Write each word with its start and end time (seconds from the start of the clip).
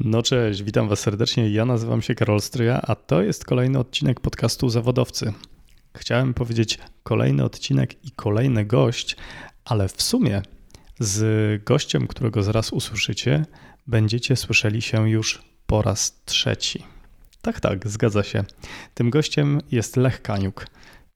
No 0.00 0.22
cześć, 0.22 0.62
witam 0.62 0.88
Was 0.88 1.00
serdecznie. 1.00 1.50
Ja 1.50 1.64
nazywam 1.64 2.02
się 2.02 2.14
Karol 2.14 2.40
Stryja, 2.40 2.82
a 2.82 2.94
to 2.94 3.22
jest 3.22 3.44
kolejny 3.44 3.78
odcinek 3.78 4.20
podcastu 4.20 4.68
Zawodowcy. 4.68 5.32
Chciałem 5.96 6.34
powiedzieć 6.34 6.78
kolejny 7.02 7.44
odcinek 7.44 8.04
i 8.04 8.10
kolejny 8.10 8.64
gość, 8.64 9.16
ale 9.64 9.88
w 9.88 10.02
sumie 10.02 10.42
z 11.00 11.64
gościem, 11.64 12.06
którego 12.06 12.42
zaraz 12.42 12.72
usłyszycie, 12.72 13.46
będziecie 13.86 14.36
słyszeli 14.36 14.82
się 14.82 15.10
już 15.10 15.42
po 15.66 15.82
raz 15.82 16.22
trzeci. 16.24 16.82
Tak, 17.42 17.60
tak, 17.60 17.88
zgadza 17.88 18.22
się. 18.22 18.44
Tym 18.94 19.10
gościem 19.10 19.60
jest 19.70 19.96
Lech 19.96 20.22
Kaniuk, 20.22 20.66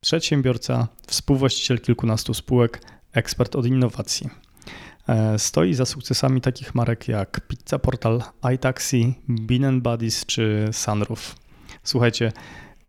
przedsiębiorca, 0.01 0.89
współwłaściciel 1.07 1.80
kilkunastu 1.80 2.35
spółek, 2.35 2.83
ekspert 3.12 3.57
od 3.57 3.67
innowacji. 3.67 4.41
E, 5.09 5.39
stoi 5.39 5.75
za 5.75 5.87
sukcesami 5.87 6.41
takich 6.41 6.75
marek 6.75 7.09
jak 7.09 7.41
Pizza 7.48 7.79
Portal, 7.79 8.23
iTaxi, 8.55 9.14
Bean 9.29 9.80
Buddies 9.80 10.27
czy 10.27 10.69
Sunroof. 10.73 11.37
Słuchajcie, 11.83 12.33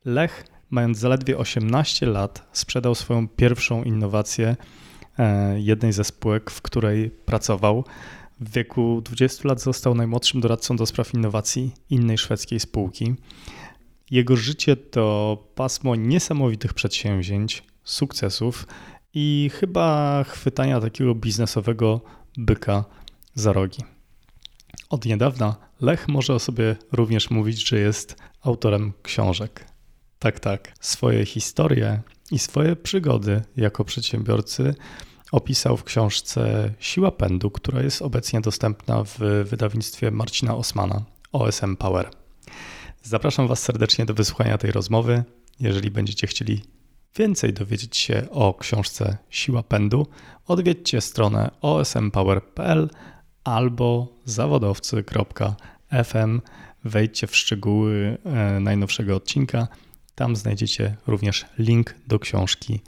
Lech, 0.06 0.46
mając 0.70 0.98
zaledwie 0.98 1.38
18 1.38 2.06
lat, 2.06 2.50
sprzedał 2.52 2.96
swoją 2.96 3.28
pierwszą 3.28 3.84
innowację 3.84 4.56
e, 5.20 5.60
jednej 5.60 5.94
ze 5.94 6.04
spółek, 6.04 6.52
w 6.52 6.62
której 6.62 7.10
pracował. 7.10 7.86
W 8.40 8.52
wieku 8.52 9.02
20 9.02 9.48
lat 9.48 9.62
został 9.62 9.96
najmłodszym 9.96 10.42
doradcą 10.42 10.76
do 10.76 10.86
spraw 10.86 11.14
innowacji 11.14 11.72
innej 11.90 12.18
szwedzkiej 12.18 12.60
spółki. 12.60 13.16
Jego 14.12 14.36
życie 14.36 14.76
to 14.76 15.38
pasmo 15.56 15.96
niesamowitych 15.96 16.74
przedsięwzięć, 16.74 17.64
sukcesów 17.84 18.68
i 19.14 19.52
chyba 19.54 20.24
chwytania 20.24 20.82
takiego 20.82 21.16
biznesowego 21.16 22.02
byka 22.38 22.86
za 23.36 23.54
rogi. 23.54 23.84
Od 24.90 25.06
niedawna 25.06 25.56
Lech 25.82 26.08
może 26.08 26.34
o 26.34 26.40
sobie 26.40 26.76
również 26.92 27.30
mówić, 27.30 27.68
że 27.68 27.80
jest 27.80 28.16
autorem 28.42 28.94
książek. 29.04 29.66
Tak, 30.20 30.40
tak. 30.40 30.74
Swoje 30.80 31.26
historie 31.26 32.02
i 32.32 32.40
swoje 32.40 32.76
przygody 32.76 33.42
jako 33.58 33.86
przedsiębiorcy 33.86 34.76
opisał 35.32 35.78
w 35.78 35.84
książce 35.84 36.74
Siła 36.80 37.12
Pędu, 37.12 37.52
która 37.52 37.82
jest 37.82 38.02
obecnie 38.02 38.42
dostępna 38.42 39.04
w 39.04 39.20
wydawnictwie 39.50 40.12
Marcina 40.12 40.56
Osmana 40.56 41.02
OSM 41.32 41.76
Power. 41.76 42.10
Zapraszam 43.04 43.48
Was 43.48 43.64
serdecznie 43.64 44.06
do 44.06 44.14
wysłuchania 44.14 44.58
tej 44.58 44.72
rozmowy. 44.72 45.24
Jeżeli 45.60 45.92
będziecie 45.92 46.28
chcieli 46.28 46.62
więcej 47.16 47.54
dowiedzieć 47.54 47.98
się 47.98 48.28
o 48.32 48.54
książce 48.54 49.18
Siła 49.30 49.64
Pędu, 49.64 50.08
odwiedźcie 50.48 51.02
stronę 51.02 51.52
osmpower.pl 51.62 52.90
albo 53.44 54.08
zawodowcy.fm. 54.26 56.42
Wejdźcie 56.84 57.28
w 57.28 57.36
szczegóły 57.36 58.18
e, 58.26 58.60
najnowszego 58.60 59.16
odcinka. 59.16 59.68
Tam 60.16 60.36
znajdziecie 60.36 60.96
również 61.08 61.46
link 61.58 61.96
do 62.08 62.20
książki 62.20 62.82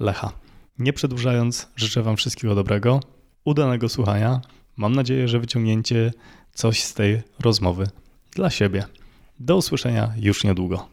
Lecha. 0.00 0.32
Nie 0.78 0.92
przedłużając, 0.92 1.68
życzę 1.76 2.02
Wam 2.02 2.16
wszystkiego 2.16 2.54
dobrego, 2.54 3.00
udanego 3.44 3.88
słuchania. 3.88 4.40
Mam 4.76 4.94
nadzieję, 4.94 5.28
że 5.28 5.40
wyciągnięcie 5.40 6.12
coś 6.54 6.82
z 6.82 6.94
tej 6.94 7.22
rozmowy 7.40 7.88
dla 8.34 8.50
siebie. 8.50 8.84
Do 9.40 9.56
usłyszenia 9.56 10.12
już 10.16 10.44
niedługo. 10.44 10.88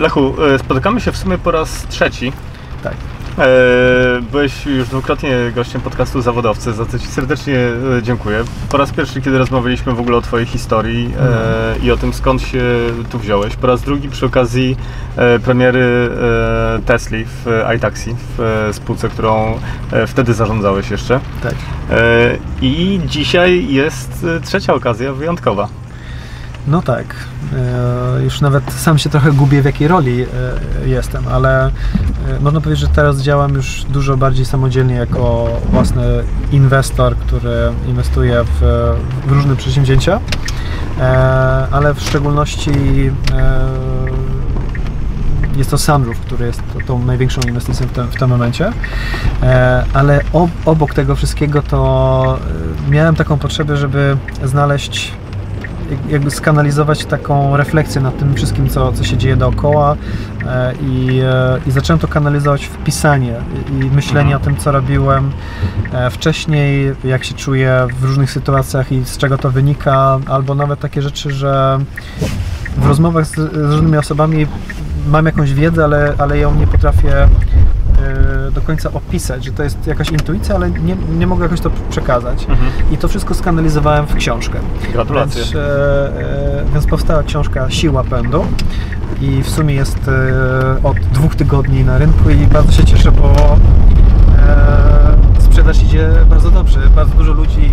Lechu, 0.00 0.34
e, 0.42 0.58
spotykamy 0.58 1.00
się 1.00 1.12
w 1.12 1.16
sumie 1.16 1.38
po 1.38 1.50
raz 1.50 1.86
trzeci. 1.88 2.32
Tak. 2.82 2.94
E, 3.38 3.46
byłeś 4.32 4.66
już 4.66 4.88
dwukrotnie 4.88 5.36
gościem 5.54 5.80
podcastu 5.80 6.22
Zawodowcy, 6.22 6.72
za 6.72 6.86
co 6.86 6.98
Ci 6.98 7.06
serdecznie 7.06 7.58
dziękuję. 8.02 8.44
Po 8.70 8.76
raz 8.76 8.92
pierwszy, 8.92 9.22
kiedy 9.22 9.38
rozmawialiśmy 9.38 9.92
w 9.92 10.00
ogóle 10.00 10.16
o 10.16 10.20
Twojej 10.20 10.46
historii 10.46 11.06
mhm. 11.06 11.82
i 11.82 11.90
o 11.90 11.96
tym, 11.96 12.12
skąd 12.12 12.42
się 12.42 12.62
tu 13.10 13.18
wziąłeś. 13.18 13.56
Po 13.56 13.66
raz 13.66 13.82
drugi 13.82 14.08
przy 14.08 14.26
okazji 14.26 14.76
premiery 15.44 16.10
Tesli 16.86 17.24
w 17.24 17.46
iTaxi, 17.76 18.16
w 18.38 18.68
spółce, 18.72 19.08
którą 19.08 19.58
wtedy 20.06 20.34
zarządzałeś 20.34 20.90
jeszcze. 20.90 21.20
Tak. 21.42 21.54
I 22.62 23.00
dzisiaj 23.06 23.72
jest 23.72 24.26
trzecia 24.44 24.74
okazja 24.74 25.12
wyjątkowa. 25.12 25.79
No 26.66 26.82
tak. 26.82 27.14
E, 28.18 28.22
już 28.22 28.40
nawet 28.40 28.72
sam 28.72 28.98
się 28.98 29.10
trochę 29.10 29.32
gubię, 29.32 29.62
w 29.62 29.64
jakiej 29.64 29.88
roli 29.88 30.22
e, 30.22 30.88
jestem, 30.88 31.28
ale 31.28 31.66
e, 31.66 31.70
można 32.40 32.60
powiedzieć, 32.60 32.80
że 32.80 32.94
teraz 32.94 33.20
działam 33.22 33.54
już 33.54 33.84
dużo 33.84 34.16
bardziej 34.16 34.46
samodzielnie 34.46 34.94
jako 34.94 35.48
własny 35.70 36.02
inwestor, 36.52 37.16
który 37.16 37.72
inwestuje 37.88 38.44
w, 38.44 38.60
w 39.26 39.32
różne 39.32 39.56
przedsięwzięcia, 39.56 40.20
ale 41.70 41.94
w 41.94 42.00
szczególności 42.00 42.72
jest 45.56 45.70
to 45.70 45.78
Sunroof, 45.78 46.20
który 46.20 46.46
jest 46.46 46.62
tą 46.86 47.04
największą 47.04 47.40
inwestycją 47.48 47.86
w 47.86 47.92
tym, 47.92 48.06
w 48.06 48.16
tym 48.16 48.30
momencie, 48.30 48.72
ale 49.94 50.20
obok 50.64 50.94
tego 50.94 51.16
wszystkiego 51.16 51.62
to 51.62 52.38
miałem 52.90 53.14
taką 53.14 53.38
potrzebę, 53.38 53.76
żeby 53.76 54.16
znaleźć 54.44 55.12
jakby 56.08 56.30
skanalizować 56.30 57.04
taką 57.04 57.56
refleksję 57.56 58.00
nad 58.00 58.18
tym 58.18 58.34
wszystkim, 58.34 58.68
co, 58.68 58.92
co 58.92 59.04
się 59.04 59.16
dzieje 59.16 59.36
dookoła 59.36 59.96
e, 60.46 60.74
i, 60.82 61.20
e, 61.24 61.60
i 61.66 61.70
zacząłem 61.70 62.00
to 62.00 62.08
kanalizować 62.08 62.64
w 62.64 62.76
pisanie 62.84 63.34
i 63.70 63.74
myślenie 63.74 64.34
mhm. 64.34 64.42
o 64.42 64.44
tym, 64.44 64.56
co 64.56 64.72
robiłem 64.72 65.32
e, 65.92 66.10
wcześniej, 66.10 66.94
jak 67.04 67.24
się 67.24 67.34
czuję 67.34 67.86
w 68.00 68.04
różnych 68.04 68.30
sytuacjach 68.30 68.92
i 68.92 69.04
z 69.04 69.16
czego 69.16 69.38
to 69.38 69.50
wynika, 69.50 70.18
albo 70.26 70.54
nawet 70.54 70.80
takie 70.80 71.02
rzeczy, 71.02 71.30
że 71.30 71.78
w 72.76 72.86
rozmowach 72.86 73.26
z, 73.26 73.34
z 73.34 73.72
różnymi 73.72 73.96
osobami 73.96 74.46
mam 75.06 75.26
jakąś 75.26 75.54
wiedzę, 75.54 75.84
ale, 75.84 76.14
ale 76.18 76.38
ją 76.38 76.54
nie 76.54 76.66
potrafię 76.66 77.28
do 78.50 78.60
końca 78.60 78.92
opisać, 78.92 79.44
że 79.44 79.52
to 79.52 79.62
jest 79.62 79.86
jakaś 79.86 80.10
intuicja, 80.10 80.54
ale 80.54 80.70
nie, 80.70 80.96
nie 81.18 81.26
mogę 81.26 81.42
jakoś 81.42 81.60
to 81.60 81.70
przekazać. 81.90 82.42
Mhm. 82.42 82.70
I 82.92 82.98
to 82.98 83.08
wszystko 83.08 83.34
skanalizowałem 83.34 84.06
w 84.06 84.14
książkę. 84.14 84.58
Gratulacje. 84.92 85.42
Więc, 85.42 85.54
e, 85.54 85.58
e, 85.58 86.64
więc 86.72 86.86
powstała 86.86 87.22
książka 87.22 87.70
Siła 87.70 88.04
Pędu 88.04 88.44
i 89.20 89.42
w 89.42 89.50
sumie 89.50 89.74
jest 89.74 90.08
e, 90.08 90.82
od 90.82 90.98
dwóch 90.98 91.34
tygodni 91.34 91.84
na 91.84 91.98
rynku 91.98 92.30
i 92.30 92.46
bardzo 92.46 92.72
się 92.72 92.84
cieszę, 92.84 93.12
bo 93.12 93.34
e, 94.38 95.40
sprzedaż 95.40 95.82
idzie 95.82 96.10
bardzo 96.30 96.50
dobrze. 96.50 96.80
Bardzo 96.96 97.14
dużo 97.14 97.32
ludzi 97.32 97.72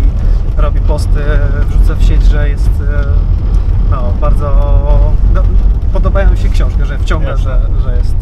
robi 0.56 0.80
posty, 0.80 1.20
wrzuca 1.68 1.94
w 1.94 2.02
sieć, 2.02 2.24
że 2.24 2.48
jest 2.48 2.70
e, 2.80 3.04
no, 3.90 4.12
bardzo... 4.20 4.50
No, 5.34 5.42
podobają 5.92 6.30
mi 6.30 6.38
się 6.38 6.48
książki, 6.48 6.84
że 6.84 6.98
wciąga, 6.98 7.36
że, 7.36 7.60
że 7.84 7.96
jest 7.96 8.16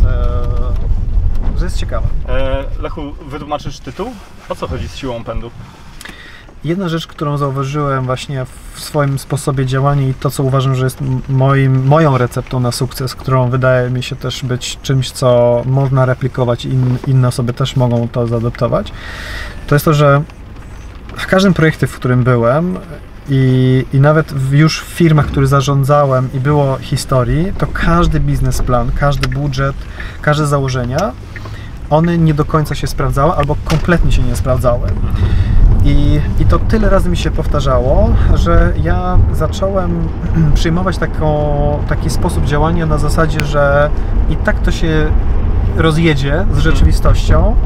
że 1.57 1.65
jest 1.65 1.77
ciekawa. 1.77 2.07
E, 2.29 2.65
Lechu, 2.83 3.13
wytłumaczysz 3.29 3.79
tytuł? 3.79 4.13
O 4.49 4.55
co 4.55 4.67
chodzi 4.67 4.89
z 4.89 4.97
siłą 4.97 5.25
pędu? 5.25 5.51
Jedna 6.65 6.89
rzecz, 6.89 7.07
którą 7.07 7.39
zauważyłem 7.39 8.05
właśnie 8.05 8.47
w 8.75 8.81
swoim 8.81 9.19
sposobie 9.19 9.67
działania 9.67 10.09
i 10.09 10.15
to, 10.15 10.31
co 10.31 10.43
uważam, 10.43 10.75
że 10.75 10.85
jest 10.85 10.99
moim, 11.29 11.87
moją 11.87 12.19
receptą 12.19 12.61
na 12.61 12.73
sukces, 12.73 13.15
którą 13.15 13.51
wydaje 13.51 13.91
mi 13.91 14.03
się 14.03 14.17
też 14.17 14.45
być 14.45 14.79
czymś, 14.83 15.11
co 15.11 15.63
można 15.67 16.05
replikować 16.05 16.65
i 16.65 16.69
in, 16.69 16.97
inne 17.07 17.29
osoby 17.29 17.53
też 17.53 17.77
mogą 17.77 18.09
to 18.09 18.27
zaadoptować, 18.27 18.93
to 19.67 19.75
jest 19.75 19.85
to, 19.85 19.95
że 19.95 20.23
w 21.17 21.27
każdym 21.27 21.55
projekcie, 21.55 21.87
w 21.87 21.97
którym 21.97 22.25
byłem 22.25 22.79
i, 23.29 23.85
i 23.93 24.01
nawet 24.01 24.33
w, 24.33 24.53
już 24.53 24.81
w 24.81 24.85
firmach, 24.85 25.27
które 25.27 25.47
zarządzałem 25.47 26.29
i 26.35 26.41
było 26.41 26.77
historii, 26.77 27.53
to 27.59 27.67
każdy 27.67 28.21
biznesplan, 28.21 28.93
każdy 28.93 29.29
budżet, 29.29 29.77
każde 30.23 30.47
założenia 30.47 31.13
one 31.91 32.19
nie 32.19 32.35
do 32.35 32.45
końca 32.45 32.75
się 32.75 32.87
sprawdzały 32.87 33.33
albo 33.33 33.57
kompletnie 33.65 34.13
się 34.13 34.23
nie 34.23 34.37
sprawdzały. 34.37 34.89
I, 35.85 36.21
I 36.39 36.45
to 36.45 36.59
tyle 36.59 36.91
razy 36.91 37.11
mi 37.11 37.17
się 37.17 37.31
powtarzało, 37.31 38.11
że 38.35 38.73
ja 38.83 39.19
zacząłem 39.33 40.09
przyjmować 40.55 40.99
taką, 40.99 41.79
taki 41.89 42.11
sposób 42.11 42.45
działania 42.45 42.87
na 42.87 42.99
zasadzie, 42.99 43.45
że 43.45 43.91
i 44.31 44.37
tak 44.37 44.61
to 44.61 44.71
się 44.71 45.11
rozjedzie 45.77 46.47
z 46.55 46.59
rzeczywistością, 46.59 47.57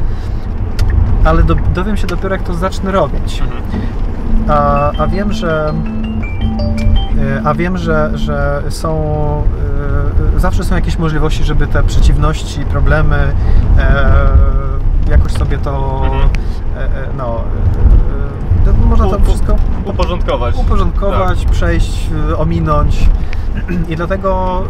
ale 1.24 1.42
do, 1.42 1.54
dowiem 1.54 1.96
się 1.96 2.06
dopiero, 2.06 2.34
jak 2.34 2.42
to 2.42 2.54
zacznę 2.54 2.90
robić. 2.90 3.42
A, 4.48 4.90
a 4.98 5.06
wiem, 5.06 5.32
że 5.32 5.74
E, 7.20 7.42
a 7.44 7.54
wiem, 7.54 7.78
że, 7.78 8.10
że 8.14 8.62
są, 8.68 9.02
e, 9.69 9.69
zawsze 10.40 10.64
są 10.64 10.74
jakieś 10.74 10.98
możliwości, 10.98 11.44
żeby 11.44 11.66
te 11.66 11.82
przeciwności, 11.82 12.64
problemy 12.64 13.16
e, 13.78 14.28
jakoś 15.10 15.32
sobie 15.32 15.58
to, 15.58 16.02
Mhm. 16.04 16.28
e, 16.76 16.80
e, 16.84 16.88
no, 17.18 17.40
e, 18.66 18.70
e, 18.70 18.86
można 18.86 19.06
to 19.10 19.20
wszystko 19.20 19.56
Uporządkować. 19.84 20.56
uporządkować, 20.56 21.46
przejść, 21.46 22.08
y, 22.30 22.36
ominąć. 22.36 23.08
I 23.90 23.96
dlatego 23.96 24.62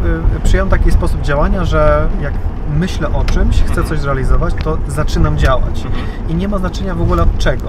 przyjąłem 0.44 0.70
taki 0.70 0.90
sposób 0.90 1.20
działania, 1.22 1.64
że 1.64 2.06
jak 2.23 2.32
myślę 2.76 3.12
o 3.12 3.25
czymś, 3.25 3.62
chcę 3.62 3.84
coś 3.84 3.99
zrealizować, 4.00 4.55
to 4.64 4.78
zaczynam 4.88 5.38
działać. 5.38 5.84
Mhm. 5.87 6.05
I 6.28 6.34
nie 6.34 6.49
ma 6.49 6.58
znaczenia 6.58 6.94
w 6.94 7.02
ogóle 7.02 7.23
od 7.23 7.38
czego. 7.38 7.69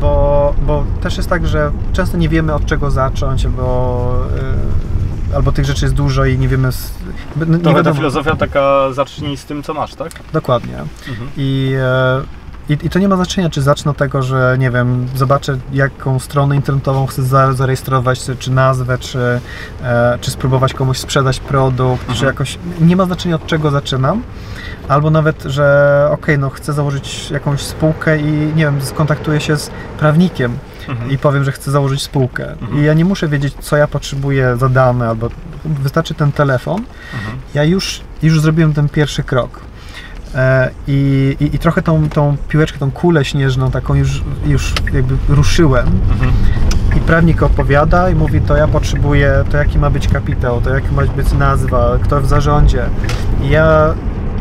Bo, 0.00 0.54
bo 0.66 0.84
też 1.00 1.16
jest 1.16 1.28
tak, 1.28 1.46
że 1.46 1.70
często 1.92 2.16
nie 2.16 2.28
wiemy 2.28 2.54
od 2.54 2.66
czego 2.66 2.90
zacząć, 2.90 3.44
y, 3.44 3.48
albo 5.36 5.52
tych 5.52 5.64
rzeczy 5.64 5.84
jest 5.84 5.94
dużo 5.94 6.24
i 6.24 6.38
nie 6.38 6.48
wiemy. 6.48 6.68
Nie 7.36 7.46
Trochę 7.46 7.60
ta 7.62 7.72
wiadomo. 7.76 7.96
filozofia 7.96 8.36
taka 8.36 8.92
zacznij 8.92 9.36
z 9.36 9.44
tym, 9.44 9.62
co 9.62 9.74
masz, 9.74 9.94
tak? 9.94 10.10
Dokładnie. 10.32 10.74
Mhm. 11.08 11.30
I, 11.36 11.74
e, 11.80 12.22
i, 12.68 12.72
I 12.86 12.90
to 12.90 12.98
nie 12.98 13.08
ma 13.08 13.16
znaczenia, 13.16 13.50
czy 13.50 13.62
zacznę 13.62 13.90
od 13.90 13.96
tego, 13.96 14.22
że 14.22 14.56
nie 14.58 14.70
wiem, 14.70 15.06
zobaczę 15.16 15.58
jaką 15.72 16.18
stronę 16.18 16.56
internetową 16.56 17.06
chcę 17.06 17.22
za- 17.22 17.52
zarejestrować, 17.52 18.20
czy, 18.24 18.36
czy 18.36 18.50
nazwę, 18.50 18.98
czy, 18.98 19.40
e, 19.82 20.18
czy 20.20 20.30
spróbować 20.30 20.74
komuś 20.74 20.98
sprzedać 20.98 21.40
produkt, 21.40 22.04
czy 22.06 22.10
Mhm. 22.12 22.26
jakoś. 22.26 22.58
Nie 22.80 22.96
ma 22.96 23.04
znaczenia 23.04 23.34
od 23.34 23.46
czego 23.46 23.70
zaczynam. 23.70 24.22
Albo 24.88 25.10
nawet, 25.10 25.42
że 25.42 26.08
okej, 26.12 26.38
no 26.38 26.50
chcę 26.50 26.72
założyć 26.72 27.30
jakąś 27.30 27.60
spółkę 27.62 28.18
i 28.18 28.24
nie 28.32 28.64
wiem, 28.64 28.82
skontaktuję 28.82 29.40
się 29.40 29.56
z 29.56 29.70
prawnikiem 29.98 30.58
I 31.10 31.18
powiem, 31.18 31.44
że 31.44 31.52
chcę 31.52 31.70
założyć 31.70 32.02
spółkę. 32.02 32.52
Mhm. 32.52 32.80
I 32.80 32.84
ja 32.84 32.94
nie 32.94 33.04
muszę 33.04 33.28
wiedzieć, 33.28 33.54
co 33.60 33.76
ja 33.76 33.86
potrzebuję 33.86 34.56
za 34.56 34.68
dane, 34.68 35.08
albo 35.08 35.28
wystarczy 35.64 36.14
ten 36.14 36.32
telefon, 36.32 36.84
Mhm. 37.14 37.38
ja 37.54 37.64
już, 37.64 38.00
już 38.22 38.40
zrobiłem 38.40 38.72
ten 38.74 38.88
pierwszy 38.88 39.22
krok. 39.22 39.60
E, 40.34 40.70
I, 40.88 41.36
i, 41.40 41.54
I 41.56 41.58
trochę 41.58 41.82
tą, 41.82 42.08
tą 42.08 42.36
piłeczkę, 42.48 42.78
tą 42.78 42.90
kulę 42.90 43.24
śnieżną 43.24 43.70
taką 43.70 43.94
już, 43.94 44.22
już 44.46 44.74
jakby 44.92 45.16
ruszyłem 45.28 45.86
Mhm. 46.12 46.32
i 46.96 47.00
prawnik 47.00 47.42
opowiada 47.42 48.10
i 48.10 48.14
mówi 48.14 48.40
to 48.40 48.56
ja 48.56 48.68
potrzebuję, 48.68 49.44
to 49.50 49.56
jaki 49.56 49.78
ma 49.78 49.90
być 49.90 50.08
kapitał, 50.08 50.60
to 50.60 50.74
jaka 50.74 50.92
ma 50.92 51.02
być 51.02 51.32
nazwa, 51.32 51.98
kto 52.02 52.20
w 52.20 52.26
zarządzie. 52.26 52.82
I 53.42 53.48
ja 53.48 53.94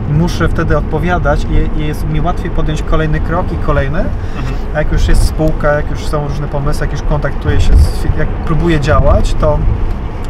muszę 0.09 0.47
wtedy 0.49 0.77
odpowiadać 0.77 1.43
i, 1.45 1.79
i 1.81 1.87
jest 1.87 2.09
mi 2.09 2.21
łatwiej 2.21 2.51
podjąć 2.51 2.83
kolejny 2.83 3.19
krok 3.19 3.51
i 3.51 3.55
kolejny, 3.55 3.99
Mhm. 3.99 4.55
a 4.75 4.77
jak 4.79 4.91
już 4.91 5.07
jest 5.07 5.27
spółka, 5.27 5.73
jak 5.73 5.91
już 5.91 5.99
są 6.07 6.27
różne 6.27 6.47
pomysły, 6.47 6.85
jak 6.87 6.91
już 6.91 7.01
kontaktuję 7.01 7.61
się, 7.61 7.73
z, 7.77 8.03
jak 8.17 8.27
próbuję 8.45 8.79
działać, 8.79 9.33
to, 9.33 9.59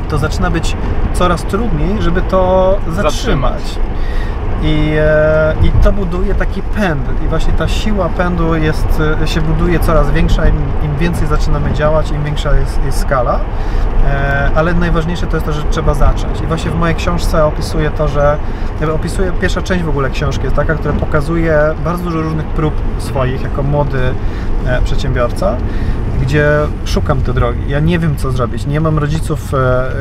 to 0.10 0.18
zaczyna 0.18 0.50
być 0.52 0.78
coraz 1.14 1.44
trudniej, 1.44 2.02
żeby 2.02 2.22
to 2.22 2.78
Zatrzymać. 2.88 3.14
zatrzymać. 3.14 3.80
I, 4.64 4.94
e, 4.98 5.56
I 5.64 5.72
to 5.84 5.92
buduje 5.92 6.36
taki 6.36 6.62
pęd. 6.62 7.04
I 7.26 7.28
właśnie 7.28 7.54
ta 7.54 7.68
siła 7.68 8.10
pędu 8.10 8.56
jest, 8.56 9.02
e, 9.24 9.28
się 9.28 9.42
buduje 9.42 9.80
coraz 9.80 10.12
większa, 10.12 10.48
im, 10.48 10.56
im 10.84 10.98
więcej 10.98 11.28
zaczynamy 11.28 11.74
działać, 11.74 12.12
im 12.12 12.24
większa 12.24 12.56
jest, 12.56 12.80
jest 12.86 13.00
skala. 13.00 13.40
E, 14.08 14.52
ale 14.56 14.74
najważniejsze 14.74 15.28
to 15.28 15.38
jest 15.38 15.46
to, 15.46 15.54
że 15.54 15.64
trzeba 15.64 15.94
zacząć. 15.94 16.42
I 16.42 16.46
właśnie 16.46 16.72
w 16.72 16.76
mojej 16.76 16.96
książce 16.96 17.46
opisuję 17.46 17.90
to, 17.90 18.08
że 18.08 18.38
opisuję, 18.94 19.32
pierwsza 19.42 19.62
część 19.62 19.84
w 19.84 19.90
ogóle 19.90 20.10
książki 20.10 20.44
jest 20.44 20.56
taka, 20.56 20.76
która 20.76 20.94
pokazuje 20.94 21.60
bardzo 21.84 22.04
dużo 22.04 22.22
różnych 22.22 22.46
prób 22.46 22.74
swoich 22.98 23.42
jako 23.42 23.64
młody 23.64 24.00
przedsiębiorca, 24.84 25.56
gdzie 26.22 26.50
szukam 26.86 27.22
te 27.22 27.34
drogi. 27.34 27.60
Ja 27.68 27.80
nie 27.80 28.00
wiem, 28.00 28.16
co 28.18 28.32
zrobić. 28.32 28.66
Nie 28.66 28.82
mam 28.82 28.98
rodziców, 28.98 29.54
e, 29.54 29.92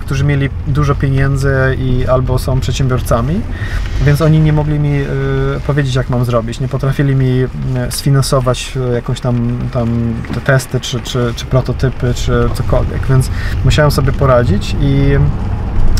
którzy 0.00 0.24
mieli 0.24 0.48
dużo 0.66 0.94
pieniędzy 0.94 1.76
i 1.78 2.06
albo 2.06 2.38
są 2.38 2.60
przedsiębiorcami, 2.60 3.40
więc 4.04 4.22
oni 4.22 4.40
nie 4.40 4.52
mogli 4.52 4.78
mi 4.78 5.00
e, 5.00 5.06
powiedzieć, 5.66 5.94
jak 5.94 6.10
mam 6.10 6.24
zrobić. 6.24 6.60
Nie 6.60 6.68
potrafili 6.68 7.16
mi 7.16 7.40
e, 7.40 7.46
sfinansować 7.90 8.78
e, 8.90 8.94
jakąś 8.94 9.20
tam, 9.20 9.58
tam 9.72 10.14
te 10.34 10.40
testy, 10.40 10.80
czy, 10.80 11.00
czy, 11.00 11.32
czy 11.36 11.46
prototypy, 11.46 12.14
czy 12.14 12.48
cokolwiek, 12.54 13.06
więc 13.06 13.30
musiałem 13.64 13.90
sobie 13.90 14.12
poradzić 14.12 14.76
i 14.80 15.18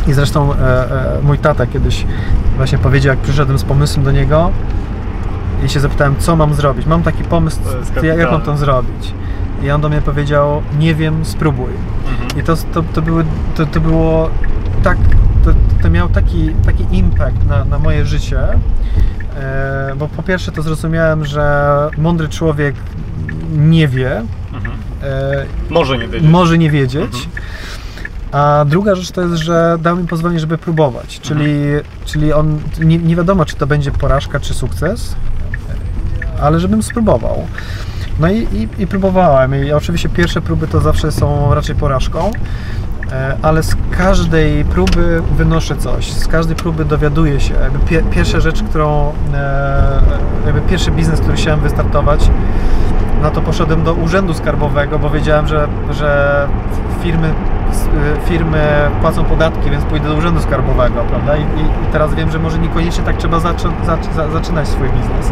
i 0.07 0.13
zresztą 0.13 0.53
e, 0.53 0.57
e, 0.57 1.21
mój 1.23 1.37
tata 1.37 1.67
kiedyś 1.67 2.05
właśnie 2.57 2.77
powiedział, 2.77 3.15
jak 3.15 3.23
przyszedłem 3.23 3.59
z 3.59 3.63
pomysłem 3.63 4.05
do 4.05 4.11
niego 4.11 4.51
i 5.65 5.69
się 5.69 5.79
zapytałem, 5.79 6.15
co 6.19 6.35
mam 6.35 6.53
zrobić. 6.53 6.85
Mam 6.85 7.03
taki 7.03 7.23
pomysł, 7.23 7.59
To 7.95 8.05
jak, 8.05 8.31
mam 8.31 8.41
to 8.41 8.57
zrobić. 8.57 9.13
I 9.63 9.71
on 9.71 9.81
do 9.81 9.89
mnie 9.89 10.01
powiedział, 10.01 10.61
nie 10.79 10.95
wiem, 10.95 11.25
spróbuj. 11.25 11.71
Mhm. 12.09 12.39
I 12.39 12.43
to, 12.43 12.55
to, 12.73 12.83
to, 12.93 13.01
były, 13.01 13.25
to, 13.55 13.65
to 13.65 13.79
było 13.79 14.29
tak, 14.83 14.97
to, 15.43 15.53
to 15.81 15.89
miało 15.89 16.09
taki, 16.09 16.49
taki 16.65 16.85
impact 16.97 17.45
na, 17.47 17.65
na 17.65 17.79
moje 17.79 18.05
życie, 18.05 18.39
e, 19.35 19.93
bo 19.97 20.07
po 20.07 20.23
pierwsze 20.23 20.51
to 20.51 20.61
zrozumiałem, 20.61 21.25
że 21.25 21.89
mądry 21.97 22.29
człowiek 22.29 22.75
nie 23.57 23.87
wie, 23.87 24.21
Mhm. 24.53 24.75
e, 25.03 25.45
Może 25.69 25.97
nie 25.97 26.07
wiedzieć. 26.07 26.29
może 26.29 26.57
nie 26.57 26.71
wiedzieć. 26.71 27.15
Mhm. 27.15 27.31
A 28.31 28.65
druga 28.67 28.95
rzecz 28.95 29.11
to 29.11 29.21
jest, 29.21 29.33
że 29.35 29.77
dał 29.81 29.97
mi 29.97 30.07
pozwolenie, 30.07 30.39
żeby 30.39 30.57
próbować. 30.57 31.19
Czyli, 31.19 31.55
czyli 32.05 32.33
on 32.33 32.59
nie, 32.79 32.97
nie 32.97 33.15
wiadomo, 33.15 33.45
czy 33.45 33.55
to 33.55 33.67
będzie 33.67 33.91
porażka, 33.91 34.39
czy 34.39 34.53
sukces, 34.53 35.15
ale 36.41 36.59
żebym 36.59 36.83
spróbował. 36.83 37.47
No 38.19 38.29
i, 38.31 38.37
i, 38.37 38.67
i 38.83 38.87
próbowałem. 38.87 39.55
I 39.65 39.71
oczywiście 39.71 40.09
pierwsze 40.09 40.41
próby 40.41 40.67
to 40.67 40.81
zawsze 40.81 41.11
są 41.11 41.53
raczej 41.53 41.75
porażką, 41.75 42.31
ale 43.41 43.63
z 43.63 43.75
każdej 43.91 44.65
próby 44.65 45.21
wynoszę 45.37 45.75
coś. 45.75 46.11
Z 46.11 46.27
każdej 46.27 46.55
próby 46.55 46.85
dowiaduję 46.85 47.39
się. 47.39 47.53
Jakby 47.53 47.79
pie, 47.79 48.03
pierwsza 48.11 48.39
rzecz, 48.39 48.63
którą, 48.63 49.13
e, 49.33 50.01
jakby 50.45 50.61
pierwszy 50.61 50.91
biznes, 50.91 51.19
który 51.19 51.35
chciałem 51.37 51.59
wystartować, 51.59 52.29
no 53.21 53.31
to 53.31 53.41
poszedłem 53.41 53.83
do 53.83 53.93
urzędu 53.93 54.33
skarbowego, 54.33 54.99
bo 54.99 55.09
wiedziałem, 55.09 55.47
że, 55.47 55.67
że 55.91 56.47
firmy, 57.03 57.33
firmy 58.25 58.63
płacą 59.01 59.23
podatki, 59.23 59.69
więc 59.69 59.83
pójdę 59.83 60.09
do 60.09 60.15
urzędu 60.15 60.41
skarbowego, 60.41 61.03
prawda? 61.09 61.37
I, 61.37 61.41
i, 61.41 61.91
teraz 61.91 62.15
wiem, 62.15 62.31
że 62.31 62.39
może 62.39 62.59
niekoniecznie 62.59 63.03
tak 63.03 63.17
trzeba 63.17 63.39
zaczą, 63.39 63.71
zac, 63.85 64.13
za, 64.15 64.29
zaczynać 64.29 64.67
swój 64.67 64.89
biznes. 64.89 65.31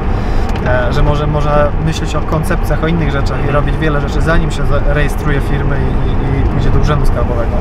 E, 0.65 0.93
że 0.93 1.03
może 1.03 1.27
można 1.27 1.51
myśleć 1.85 2.15
o 2.15 2.21
koncepcjach, 2.21 2.83
o 2.83 2.87
innych 2.87 3.11
rzeczach 3.11 3.37
i 3.49 3.51
robić 3.51 3.77
wiele 3.77 4.01
rzeczy, 4.01 4.21
zanim 4.21 4.51
się 4.51 4.63
rejestruje 4.87 5.41
firmę 5.41 5.75
i, 5.79 6.09
i, 6.09 6.39
i 6.39 6.43
pójdzie 6.43 6.69
do 6.69 6.79
urzędu 6.79 7.05
skarbowego. 7.05 7.57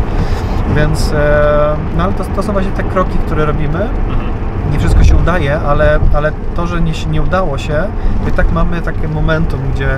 Więc, 0.76 1.12
e, 1.12 1.76
no 1.96 2.12
to, 2.12 2.24
to 2.24 2.42
są 2.42 2.52
właśnie 2.52 2.72
te 2.72 2.82
kroki, 2.82 3.18
które 3.18 3.46
robimy 3.46 3.78
Mhm. 3.78 4.49
Nie 4.72 4.78
wszystko 4.78 5.04
się 5.04 5.16
udaje, 5.16 5.60
ale, 5.60 5.98
ale 6.14 6.32
to, 6.54 6.66
że 6.66 6.80
nie, 6.80 6.92
nie 7.10 7.22
udało 7.22 7.58
się, 7.58 7.84
i 8.28 8.32
tak 8.32 8.52
mamy 8.52 8.82
takie 8.82 9.08
momentum, 9.08 9.60
gdzie 9.74 9.88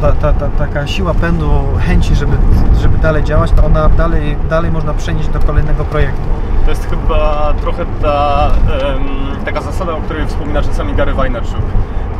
ta, 0.00 0.12
ta, 0.12 0.32
ta, 0.32 0.48
taka 0.48 0.86
siła 0.86 1.14
pędu, 1.14 1.50
chęci, 1.78 2.14
żeby, 2.14 2.36
żeby 2.80 2.98
dalej 2.98 3.24
działać, 3.24 3.52
to 3.52 3.64
ona 3.64 3.88
dalej, 3.88 4.36
dalej 4.50 4.70
można 4.70 4.94
przenieść 4.94 5.28
do 5.28 5.38
kolejnego 5.38 5.84
projektu. 5.84 6.22
To 6.64 6.70
jest 6.70 6.90
chyba 6.90 7.52
trochę 7.60 7.86
ta 8.02 8.50
em, 8.82 9.04
taka 9.44 9.60
zasada, 9.60 9.92
o 9.92 10.00
której 10.00 10.26
wspomina 10.26 10.62
czasami 10.62 10.94
Gary 10.94 11.14
Vaynerchuk. 11.14 11.62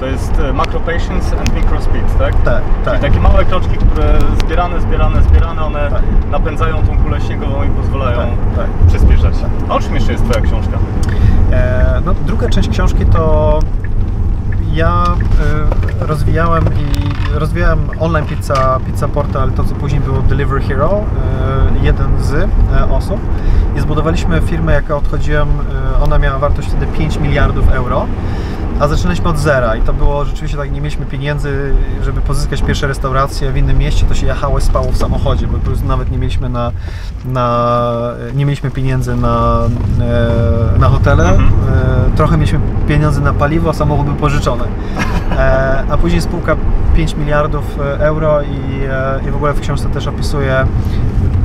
To 0.02 0.06
jest 0.06 0.38
e, 0.40 0.52
macro 0.52 0.80
patience 0.80 1.36
and 1.40 1.54
micro 1.54 1.80
speed, 1.80 2.18
tak? 2.18 2.34
Tak, 2.44 2.62
Czyli 2.62 2.84
tak. 2.84 3.00
takie 3.00 3.20
małe 3.20 3.44
kroczki, 3.44 3.76
które 3.76 4.18
zbierane, 4.44 4.80
zbierane, 4.80 5.22
zbierane, 5.22 5.62
one 5.64 5.90
Tak. 5.90 6.02
napędzają 6.30 6.86
tą 6.86 6.98
kulę 6.98 7.20
śniegową 7.20 7.62
i 7.62 7.68
pozwalają 7.68 8.18
Tak, 8.18 8.56
tak. 8.56 8.66
przyspieszać. 8.88 9.34
A 9.68 9.74
o 9.74 9.80
czym 9.80 9.94
jeszcze 9.94 10.12
jest 10.12 10.24
Twoja 10.24 10.40
książka? 10.46 10.78
E, 11.52 12.00
no, 12.04 12.14
druga 12.26 12.48
część 12.48 12.68
książki 12.68 13.06
to 13.06 13.58
ja 14.72 15.04
e, 16.00 16.06
rozwijałem 16.06 16.64
i 16.64 17.10
rozwijałem 17.38 17.78
online 18.00 18.26
pizza, 18.26 18.80
pizza 18.86 19.08
portal, 19.08 19.50
to 19.50 19.64
co 19.64 19.74
później 19.74 20.00
było 20.00 20.18
Delivery 20.22 20.60
Hero, 20.60 20.90
e, 21.80 21.84
jeden 21.84 22.22
z 22.22 22.32
e, 22.34 22.48
osób 22.90 23.20
i 23.76 23.80
zbudowaliśmy 23.80 24.40
firmę, 24.40 24.72
jaka 24.72 24.96
odchodziłem, 24.96 25.48
ona 26.04 26.18
miała 26.18 26.38
wartość 26.38 26.68
wtedy 26.68 26.86
5 26.86 27.16
miliardów 27.16 27.72
euro. 27.72 28.06
A 28.80 28.88
zaczynaliśmy 28.88 29.28
od 29.28 29.38
zera 29.38 29.76
i 29.76 29.80
to 29.80 29.92
było 29.92 30.24
rzeczywiście 30.24 30.56
tak, 30.58 30.72
nie 30.72 30.80
mieliśmy 30.80 31.06
pieniędzy, 31.06 31.74
żeby 32.02 32.20
pozyskać 32.20 32.62
pierwsze 32.62 32.86
restauracje 32.86 33.52
w 33.52 33.56
innym 33.56 33.78
mieście, 33.78 34.06
to 34.06 34.14
się 34.14 34.26
jechało 34.26 34.60
spało 34.60 34.92
w 34.92 34.96
samochodzie, 34.96 35.46
bo 35.46 35.58
po 35.58 35.64
prostu 35.66 35.86
nawet 35.86 36.10
nie 36.10 36.18
mieliśmy 36.18 36.48
na, 36.48 36.72
na 37.24 37.72
nie 38.34 38.44
mieliśmy 38.46 38.70
pieniędzy 38.70 39.16
na, 39.16 39.60
e, 40.00 40.78
na 40.78 40.88
hotele, 40.88 41.24
Mhm. 41.28 41.48
e, 41.48 42.16
trochę 42.16 42.36
mieliśmy 42.36 42.60
pieniędzy 42.88 43.20
na 43.20 43.32
paliwo, 43.32 43.70
a 43.70 43.72
samochód 43.72 44.06
był 44.06 44.14
pożyczony. 44.14 44.64
E, 45.38 45.84
a 45.90 45.96
później 45.98 46.20
spółka 46.22 46.56
5 46.96 47.14
miliardów 47.14 47.64
euro 47.98 48.42
i, 48.42 48.84
e, 48.90 49.20
i 49.28 49.30
w 49.30 49.36
ogóle 49.36 49.52
w 49.52 49.60
książce 49.60 49.88
też 49.88 50.06
opisuję 50.06 50.66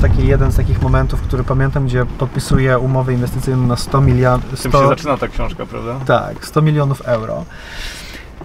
taki 0.02 0.28
jeden 0.28 0.52
z 0.52 0.56
takich 0.56 0.82
momentów, 0.82 1.22
który 1.22 1.44
pamiętam, 1.44 1.86
gdzie 1.86 2.06
podpisuję 2.06 2.80
umowę 2.80 3.14
inwestycyjną 3.14 3.68
na 3.68 3.76
100 3.76 4.02
miliardów. 4.02 4.62
Tym 4.62 4.72
się 4.72 4.88
zaczyna 4.88 5.18
ta 5.18 5.28
książka, 5.28 5.66
prawda? 5.66 6.00
Tak, 6.06 6.46
100 6.46 6.62
milionów 6.62 7.02
euro. 7.02 7.46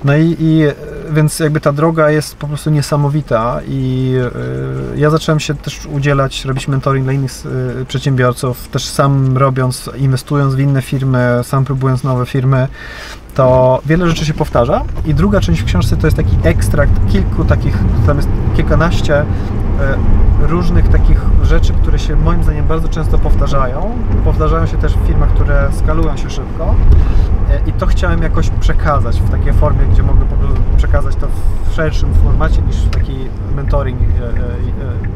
No 0.04 0.16
i, 0.16 0.36
i 0.40 0.62
więc 1.10 1.40
jakby 1.40 1.60
ta 1.60 1.72
droga 1.72 2.10
jest 2.10 2.36
po 2.36 2.48
prostu 2.48 2.70
niesamowita 2.70 3.60
i 3.68 4.14
y, 4.94 4.98
ja 4.98 5.10
zacząłem 5.10 5.40
się 5.40 5.54
też 5.54 5.86
udzielać, 5.86 6.44
robić 6.44 6.68
mentoring 6.68 7.04
dla 7.04 7.12
innych 7.12 7.32
y, 7.80 7.84
przedsiębiorców, 7.84 8.68
też 8.68 8.84
sam 8.84 9.38
robiąc, 9.38 9.90
inwestując 9.96 10.54
w 10.54 10.58
inne 10.58 10.82
firmy, 10.82 11.40
sam 11.42 11.64
próbując 11.64 12.04
nowe 12.04 12.26
firmy, 12.26 12.68
to 13.34 13.80
wiele 13.86 14.08
rzeczy 14.08 14.26
się 14.26 14.34
powtarza. 14.34 14.84
I 15.06 15.14
druga 15.14 15.40
część 15.40 15.62
w 15.62 15.64
książce 15.64 15.96
to 15.96 16.06
jest 16.06 16.16
taki 16.16 16.36
ekstrakt 16.42 16.92
kilku 17.12 17.44
takich, 17.44 17.78
tam 18.06 18.16
jest 18.16 18.28
kilkanaście 18.56 19.22
y, 19.22 19.24
różnych 20.52 20.88
takich 20.88 21.20
rzeczy, 21.42 21.72
które 21.72 21.98
się 21.98 22.16
moim 22.16 22.44
zdaniem 22.44 22.66
bardzo 22.66 22.88
często 22.88 23.18
powtarzają. 23.18 23.90
Powtarzają 24.24 24.66
się 24.66 24.78
też 24.78 24.94
w 24.94 25.06
firmach, 25.06 25.28
które 25.28 25.68
skalują 25.72 26.16
się 26.16 26.30
szybko 26.30 26.74
i 27.66 27.72
to 27.72 27.86
chciałem 27.86 28.22
jakoś 28.22 28.50
przekazać 28.50 29.20
w 29.20 29.30
takiej 29.30 29.52
formie, 29.52 29.86
gdzie 29.86 30.02
mogę 30.02 30.24
przekazać 30.76 31.16
to 31.16 31.26
w 31.70 31.74
szerszym 31.74 32.14
formacie 32.14 32.62
niż 32.62 32.76
taki 32.90 33.16
mentoring 33.56 34.00
e, 34.00 34.04
e, 34.04 34.28
e, 34.28 34.32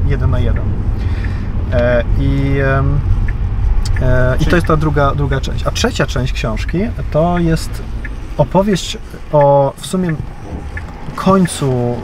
jeden 0.06 0.30
na 0.30 0.38
jeden. 0.38 0.64
I, 2.18 2.60
i 4.40 4.46
to 4.46 4.56
jest 4.56 4.68
ta 4.68 4.76
druga, 4.76 5.14
druga 5.14 5.40
część. 5.40 5.66
A 5.66 5.70
trzecia 5.70 6.06
część 6.06 6.32
książki 6.32 6.78
to 7.10 7.38
jest 7.38 7.82
opowieść 8.38 8.98
o 9.32 9.72
w 9.76 9.86
sumie 9.86 10.14
końcu, 11.16 11.96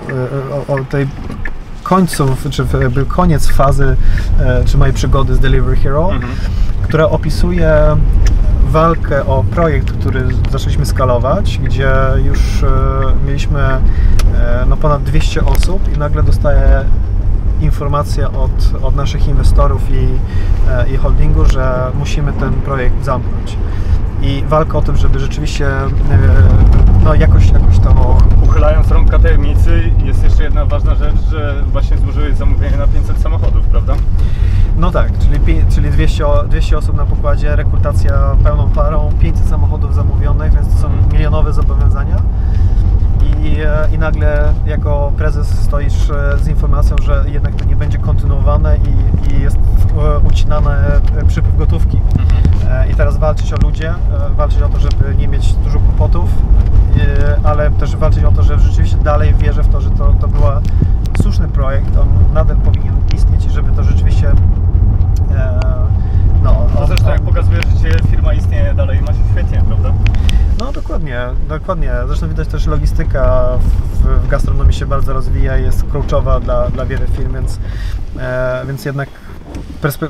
o, 0.68 0.74
o 0.74 0.84
tej 0.84 1.06
końcu, 1.94 2.36
czy 2.50 2.66
jakby 2.80 3.06
koniec 3.06 3.48
fazy, 3.48 3.96
czy 4.64 4.78
mojej 4.78 4.94
przygody 4.94 5.34
z 5.34 5.40
Delivery 5.40 5.76
Hero, 5.76 6.12
mhm. 6.12 6.32
która 6.82 7.08
opisuje 7.08 7.96
walkę 8.64 9.26
o 9.26 9.44
projekt, 9.50 9.92
który 9.92 10.28
zaczęliśmy 10.50 10.86
skalować, 10.86 11.58
gdzie 11.64 11.92
już 12.24 12.62
e, 12.62 12.66
mieliśmy 13.26 13.60
e, 13.60 13.80
no, 14.68 14.76
ponad 14.76 15.02
200 15.02 15.44
osób 15.44 15.96
i 15.96 15.98
nagle 15.98 16.22
dostaję 16.22 16.84
informację 17.60 18.28
od, 18.28 18.82
od 18.82 18.96
naszych 18.96 19.28
inwestorów 19.28 19.90
i, 19.90 20.08
e, 20.70 20.88
i 20.94 20.96
holdingu, 20.96 21.44
że 21.44 21.90
musimy 21.94 22.32
ten 22.32 22.52
projekt 22.52 23.04
zamknąć. 23.04 23.56
I 24.22 24.44
walka 24.48 24.78
o 24.78 24.82
tym, 24.82 24.96
żeby 24.96 25.18
rzeczywiście 25.18 25.66
no, 27.04 27.14
jakoś, 27.14 27.50
jakoś 27.50 27.78
to... 27.78 28.18
Uchylając 28.44 28.90
rąbka 28.90 29.18
tajemnicy, 29.18 29.90
jest 30.04 30.24
jeszcze 30.24 30.42
jedna 30.42 30.64
ważna 30.64 30.94
rzecz, 30.94 31.16
że 31.30 31.62
właśnie 31.72 31.98
złożyłeś 31.98 32.36
zamówienie 32.36 32.76
na 32.76 32.86
500 32.86 33.18
samochodów, 33.18 33.66
prawda? 33.66 33.94
No 34.76 34.90
tak, 34.90 35.18
czyli, 35.18 35.64
czyli 35.74 35.90
200, 35.90 36.24
200 36.48 36.78
osób 36.78 36.96
na 36.96 37.06
pokładzie, 37.06 37.56
rekrutacja 37.56 38.36
pełną 38.44 38.70
parą, 38.70 39.10
500 39.20 39.48
samochodów 39.48 39.94
zamówionych, 39.94 40.54
więc 40.54 40.68
to 40.68 40.78
są 40.80 40.88
milionowe 41.12 41.52
zobowiązania. 41.52 42.16
I, 43.42 43.56
i 43.94 43.98
nagle 43.98 44.52
jako 44.66 45.12
prezes 45.16 45.48
stoisz 45.48 46.10
e, 46.10 46.38
z 46.38 46.48
informacją, 46.48 46.96
że 47.02 47.24
jednak 47.26 47.54
to 47.54 47.64
nie 47.64 47.76
będzie 47.76 47.98
kontynuowane 47.98 48.76
i, 48.76 49.32
i 49.32 49.40
jest 49.42 49.56
e, 49.56 50.18
ucinane 50.18 51.00
przypływ 51.26 51.56
gotówki. 51.56 52.00
Mhm. 52.18 52.90
I 52.90 52.94
teraz 52.94 53.16
walczyć 53.16 53.52
o 53.52 53.56
ludzie, 53.56 53.94
walczyć 54.36 54.62
o 54.62 54.68
to, 54.68 54.78
żeby 54.80 55.16
nie 55.18 55.28
mieć 55.28 55.52
dużo 55.54 55.78
kłopotów, 55.78 56.30
ale 57.44 57.70
też 57.70 57.96
walczyć 57.96 58.24
o 58.24 58.32
to, 58.32 58.42
że 58.42 58.58
rzeczywiście 58.58 58.96
dalej 58.96 59.34
wierzę 59.34 59.62
w 59.62 59.68
to, 59.68 59.80
że 59.80 59.90
to, 59.90 60.14
to 60.20 60.28
był 60.28 60.42
słuszny 61.22 61.48
projekt, 61.48 61.96
on 61.96 62.08
nadal 62.34 62.56
powinien 62.56 62.94
istnieć 63.14 63.46
i 63.46 63.50
żeby 63.50 63.72
to 63.72 63.82
rzeczywiście 63.82 64.32
no, 66.42 66.66
no 66.74 66.86
zresztą 66.86 67.10
jak 67.10 67.20
pokazuje 67.20 67.60
życie, 67.62 67.98
firma 68.10 68.32
istnieje 68.34 68.74
dalej 68.74 68.98
i 68.98 69.02
ma 69.02 69.12
się 69.12 69.18
świetnie, 69.32 69.62
prawda? 69.66 69.81
Dokładnie, 71.02 71.48
dokładnie. 71.48 71.92
Zresztą 72.06 72.28
widać 72.28 72.48
też 72.48 72.66
logistyka 72.66 73.48
w, 73.92 74.24
w 74.24 74.28
gastronomii 74.28 74.72
się 74.72 74.86
bardzo 74.86 75.12
rozwija 75.12 75.58
i 75.58 75.62
jest 75.62 75.84
kluczowa 75.90 76.40
dla, 76.40 76.68
dla 76.68 76.86
wielu 76.86 77.06
firm, 77.06 77.34
więc, 77.34 77.58
e, 78.18 78.62
więc 78.66 78.84
jednak 78.84 79.08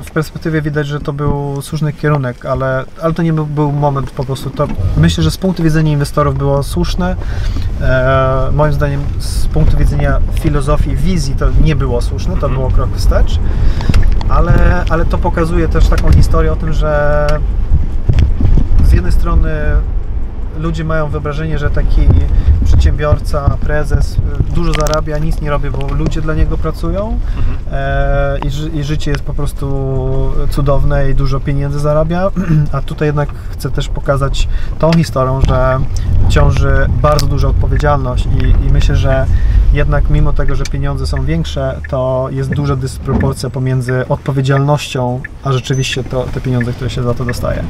w 0.03 0.11
perspektywie 0.11 0.61
widać, 0.61 0.87
że 0.87 0.99
to 0.99 1.13
był 1.13 1.61
słuszny 1.61 1.93
kierunek, 1.93 2.45
ale, 2.45 2.85
ale 3.01 3.13
to 3.13 3.23
nie 3.23 3.33
był, 3.33 3.45
był 3.45 3.71
moment 3.71 4.11
po 4.11 4.23
prostu. 4.23 4.49
To 4.49 4.67
myślę, 4.97 5.23
że 5.23 5.31
z 5.31 5.37
punktu 5.37 5.63
widzenia 5.63 5.91
inwestorów 5.91 6.37
było 6.37 6.63
słuszne. 6.63 7.15
E, 7.81 8.49
moim 8.51 8.73
zdaniem 8.73 9.01
z 9.19 9.47
punktu 9.47 9.77
widzenia 9.77 10.19
filozofii, 10.33 10.95
wizji 10.95 11.35
to 11.35 11.45
nie 11.63 11.75
było 11.75 12.01
słuszne, 12.01 12.31
to 12.31 12.47
mhm. 12.47 12.53
było 12.53 12.71
krok 12.71 12.89
wstecz 12.95 13.39
ale, 14.29 14.85
ale 14.89 15.05
to 15.05 15.17
pokazuje 15.17 15.67
też 15.67 15.87
taką 15.87 16.11
historię 16.11 16.51
o 16.51 16.55
tym, 16.55 16.73
że 16.73 17.27
z 18.83 18.91
jednej 18.91 19.11
strony 19.11 19.51
ludzie 20.57 20.83
mają 20.83 21.09
wyobrażenie, 21.09 21.59
że 21.59 21.69
taki 21.69 22.01
przedsiębiorca, 22.73 23.57
prezes 23.61 24.17
y, 24.49 24.53
dużo 24.53 24.73
zarabia, 24.73 25.17
nic 25.17 25.41
nie 25.41 25.49
robi, 25.49 25.69
bo 25.69 25.93
ludzie 25.93 26.21
dla 26.21 26.33
niego 26.33 26.57
pracują 26.57 27.19
mhm. 27.37 27.57
e, 27.71 28.39
i, 28.73 28.77
i, 28.77 28.83
życie 28.83 29.11
jest 29.11 29.23
po 29.23 29.33
prostu 29.33 29.67
cudowne 30.49 31.09
i 31.09 31.15
dużo 31.15 31.39
pieniędzy 31.39 31.79
zarabia, 31.79 32.31
a 32.71 32.81
tutaj 32.81 33.07
jednak 33.07 33.29
chcę 33.51 33.71
też 33.71 33.89
pokazać 33.89 34.47
tą 34.79 34.93
historią, 34.93 35.41
że 35.41 35.79
ciąży 36.29 36.85
bardzo 37.01 37.25
duża 37.25 37.47
odpowiedzialność 37.47 38.25
i, 38.25 38.65
i 38.67 38.71
myślę, 38.71 38.95
że 38.95 39.25
jednak 39.73 40.09
mimo 40.09 40.33
tego, 40.33 40.55
że 40.55 40.63
pieniądze 40.63 41.07
są 41.07 41.25
większe, 41.25 41.81
to 41.89 42.27
jest 42.31 42.53
duża 42.53 42.75
dysproporcja 42.75 43.49
pomiędzy 43.49 44.07
odpowiedzialnością, 44.07 45.21
a 45.43 45.51
rzeczywiście 45.51 46.03
to, 46.03 46.23
te 46.23 46.41
pieniądze, 46.41 46.73
które 46.73 46.89
się 46.89 47.03
za 47.03 47.13
to 47.13 47.25
dostaje. 47.25 47.63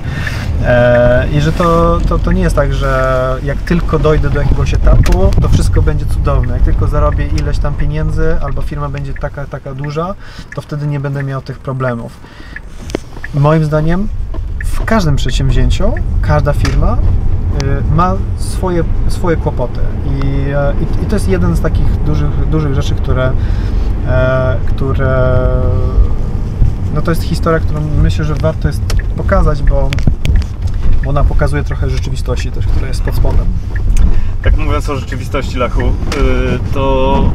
E, 0.64 1.28
I 1.34 1.42
że 1.42 1.52
to, 1.52 2.00
to, 2.10 2.20
to 2.20 2.32
nie 2.32 2.42
jest 2.42 2.56
tak, 2.56 2.74
że 2.74 3.14
jak 3.44 3.58
tylko 3.58 4.00
dojdę 4.00 4.30
do 4.30 4.40
jakiegoś 4.40 4.74
etapu, 4.74 4.93
to 5.42 5.50
wszystko 5.50 5.82
będzie 5.82 6.06
cudowne. 6.06 6.54
Jak 6.54 6.64
tylko 6.64 6.88
zarobię 6.88 7.28
ileś 7.28 7.60
tam 7.60 7.74
pieniędzy, 7.74 8.38
albo 8.42 8.62
firma 8.62 8.90
będzie 8.90 9.14
taka, 9.14 9.46
taka 9.46 9.74
duża, 9.74 10.16
to 10.56 10.62
wtedy 10.62 10.88
nie 10.88 11.00
będę 11.00 11.24
miał 11.24 11.42
tych 11.42 11.60
problemów. 11.60 12.20
Moim 13.34 13.66
zdaniem 13.66 14.08
w 14.66 14.86
każdym 14.86 15.16
przedsięwzięciu, 15.16 15.94
każda 16.22 16.54
firma 16.54 16.98
y, 17.64 17.96
ma 17.96 18.14
swoje, 18.38 18.84
swoje 19.08 19.38
kłopoty 19.38 19.80
I, 20.06 20.50
e, 20.50 20.74
i, 20.82 21.04
i, 21.04 21.06
to 21.06 21.16
jest 21.16 21.28
jeden 21.28 21.56
z 21.56 21.62
takich 21.62 22.04
dużych, 22.04 22.50
dużych 22.50 22.76
rzeczy, 22.76 22.96
które, 22.96 23.32
e, 24.08 24.58
które 24.68 25.48
no 26.94 27.02
to 27.02 27.12
jest 27.12 27.24
historia, 27.24 27.60
którą 27.60 27.82
myślę, 28.02 28.26
że 28.26 28.36
warto 28.36 28.68
jest 28.68 28.82
pokazać, 29.18 29.64
bo 29.64 29.90
bo 31.04 31.10
ona 31.10 31.24
pokazuje 31.24 31.64
trochę 31.64 31.90
rzeczywistości 31.90 32.52
też, 32.52 32.68
która 32.68 32.88
jest 32.88 33.02
pod 33.02 33.16
spodem. 33.16 33.46
Tak 34.42 34.58
mówiąc 34.58 34.90
o 34.90 34.96
rzeczywistości, 34.96 35.58
Lachu, 35.58 35.82
y, 35.82 35.94
to 36.74 37.32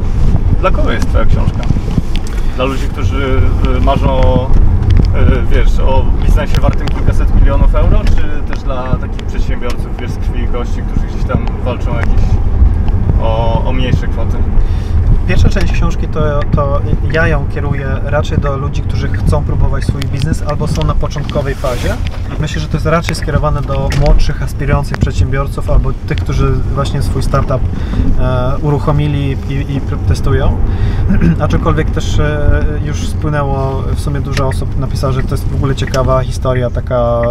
dla 0.59 0.71
kogo 0.71 0.91
jest 0.91 1.09
Twoja 1.09 1.25
książka? 1.25 1.59
Dla 2.55 2.65
ludzi, 2.65 2.87
którzy 2.87 3.41
y, 3.77 3.81
marzą, 3.81 4.45
y, 5.31 5.55
wiesz, 5.55 5.79
o 5.79 6.05
biznesie 6.25 6.61
wartym 6.61 6.87
kilkaset 6.87 7.35
milionów 7.35 7.75
euro, 7.75 8.01
czy 8.05 8.53
też 8.53 8.63
dla 8.63 8.97
takich 8.97 9.23
przedsiębiorców, 9.23 9.97
wiesz, 9.99 10.11
z 10.11 10.17
krwi 10.17 10.43
i 10.43 10.47
kości, 10.47 10.81
którzy 10.91 11.07
gdzieś 11.07 11.23
tam 11.27 11.45
walczą 11.65 11.95
jakieś 11.95 12.25
o, 13.21 13.63
o 13.65 13.73
mniejsze 13.73 14.07
kwoty? 14.07 14.37
Pierwsza 15.29 15.49
część 15.49 15.73
książki 15.73 16.07
to, 16.07 16.39
to 16.55 16.81
ja 17.11 17.27
ją 17.27 17.47
kieruję 17.47 17.87
raczej 18.03 18.37
do 18.37 18.57
ludzi, 18.57 18.81
którzy 18.81 19.07
chcą 19.07 19.43
próbować 19.43 19.83
swój 19.83 20.01
biznes 20.01 20.43
albo 20.47 20.67
są 20.67 20.83
na 20.83 20.95
początkowej 20.95 21.55
fazie. 21.55 21.95
Myślę, 22.39 22.61
że 22.61 22.67
to 22.67 22.73
jest 22.73 22.85
raczej 22.85 23.15
skierowane 23.15 23.61
do 23.61 23.89
młodszych, 23.99 24.43
aspirujących 24.43 24.97
przedsiębiorców 24.97 25.69
albo 25.69 25.91
tych, 26.07 26.17
którzy 26.17 26.51
właśnie 26.51 27.01
swój 27.01 27.23
startup 27.23 27.61
e, 28.19 28.57
uruchomili 28.61 29.37
i, 29.49 29.53
i 29.53 29.81
testują. 30.07 30.57
Aczkolwiek 31.39 31.91
też 31.91 32.19
e, 32.19 32.63
już 32.85 33.07
spłynęło, 33.07 33.83
w 33.95 33.99
sumie 33.99 34.21
dużo 34.21 34.47
osób 34.47 34.79
napisało, 34.79 35.13
że 35.13 35.23
to 35.23 35.35
jest 35.35 35.47
w 35.47 35.55
ogóle 35.55 35.75
ciekawa 35.75 36.23
historia, 36.23 36.69
taka, 36.69 37.21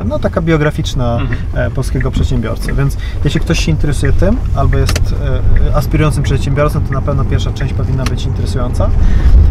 e, 0.00 0.04
no, 0.04 0.18
taka 0.18 0.42
biograficzna 0.42 1.18
mhm. 1.20 1.38
e, 1.54 1.70
polskiego 1.70 2.10
przedsiębiorcy. 2.10 2.72
Więc 2.72 2.96
jeśli 3.24 3.40
ktoś 3.40 3.64
się 3.64 3.70
interesuje 3.70 4.12
tym 4.12 4.36
albo 4.56 4.78
jest 4.78 5.14
e, 5.72 5.76
aspirującym 5.76 6.22
przedsiębiorcą, 6.22 6.80
to 6.80 6.92
na 6.92 7.02
pewno 7.02 7.23
pierwsza 7.24 7.52
część 7.52 7.74
powinna 7.74 8.04
być 8.04 8.24
interesująca. 8.24 8.90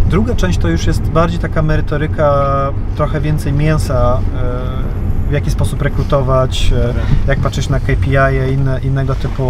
Druga 0.10 0.36
część 0.36 0.60
to 0.60 0.68
już 0.70 0.88
jest 0.88 1.02
bardziej 1.02 1.40
taka 1.40 1.62
merytoryka, 1.62 2.70
trochę 2.96 3.22
więcej 3.22 3.54
mięsa, 3.54 4.20
e, 4.36 5.30
w 5.30 5.32
jaki 5.32 5.52
sposób 5.52 5.82
rekrutować, 5.82 6.74
e, 6.76 6.94
jak 7.28 7.40
patrzeć 7.40 7.70
na 7.70 7.80
KPI 7.80 8.16
i 8.50 8.54
inne, 8.54 8.80
innego 8.84 9.16
typu 9.16 9.50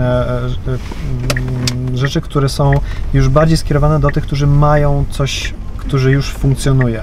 e, 0.00 0.40
mm, 0.66 1.96
rzeczy, 1.96 2.20
które 2.20 2.48
są 2.48 2.72
już 3.14 3.28
bardziej 3.28 3.56
skierowane 3.56 4.00
do 4.00 4.10
tych, 4.10 4.24
którzy 4.24 4.46
mają 4.46 5.04
coś 5.10 5.54
którzy 5.78 6.12
już 6.12 6.32
funkcjonuje. 6.32 7.02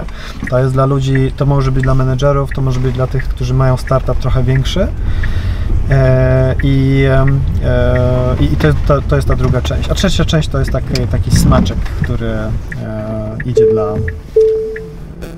To 0.50 0.58
jest 0.58 0.72
dla 0.72 0.86
ludzi, 0.86 1.32
to 1.36 1.46
może 1.46 1.72
być 1.72 1.82
dla 1.82 1.94
menedżerów, 1.94 2.50
to 2.54 2.62
może 2.62 2.80
być 2.80 2.94
dla 2.94 3.06
tych, 3.06 3.28
którzy 3.28 3.54
mają 3.54 3.76
startup 3.76 4.18
trochę 4.18 4.42
większy. 4.42 4.88
E, 5.90 6.54
I, 6.62 7.04
e, 7.64 8.36
i 8.40 8.56
to, 8.56 8.68
to, 8.86 9.02
to, 9.02 9.16
jest 9.16 9.28
ta 9.28 9.36
druga 9.36 9.62
część. 9.62 9.90
A 9.90 9.94
trzecia 9.94 10.24
część 10.24 10.48
to 10.48 10.58
jest 10.58 10.70
taki, 10.70 11.06
taki 11.10 11.30
smaczek, 11.30 11.78
który 11.78 12.26
e, 12.26 12.50
idzie 13.44 13.72
dla, 13.72 13.94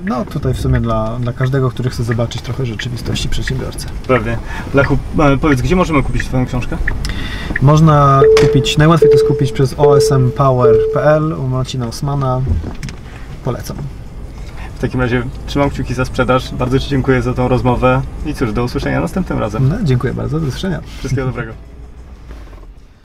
no 0.05 0.25
tutaj 0.25 0.53
w 0.53 0.59
sumie 0.59 0.81
dla, 0.81 1.17
dla 1.19 1.33
każdego, 1.33 1.69
który 1.69 1.89
chce 1.89 2.03
zobaczyć 2.03 2.41
trochę 2.41 2.65
rzeczywistości 2.65 3.29
przedsiębiorcy. 3.29 3.87
Pewnie. 4.07 4.37
Lechu, 4.73 4.97
powiedz, 5.41 5.61
gdzie 5.61 5.75
możemy 5.75 6.03
kupić 6.03 6.25
Twoją 6.25 6.45
książkę? 6.45 6.77
Można 7.61 8.21
kupić, 8.41 8.77
najłatwiej 8.77 9.09
to 9.09 9.15
jest 9.15 9.27
kupić 9.27 9.51
przez 9.51 9.73
osmpower.pl 9.77 11.33
u 11.33 11.47
Marcina 11.47 11.87
Osmana. 11.87 12.41
Polecam. 13.43 13.77
W 14.79 14.81
takim 14.81 15.01
razie 15.01 15.23
trzymam 15.47 15.69
kciuki 15.69 15.93
za 15.93 16.05
sprzedaż. 16.05 16.53
Bardzo 16.53 16.79
Ci 16.79 16.89
dziękuję 16.89 17.21
za 17.21 17.33
tą 17.33 17.47
rozmowę 17.47 18.01
i 18.25 18.33
cóż, 18.33 18.53
do 18.53 18.63
usłyszenia 18.63 19.01
następnym 19.01 19.39
razem. 19.39 19.69
No, 19.69 19.75
dziękuję 19.83 20.13
bardzo, 20.13 20.39
do 20.39 20.47
usłyszenia. 20.47 20.81
Wszystkiego 20.99 21.27
dobrego. 21.27 21.53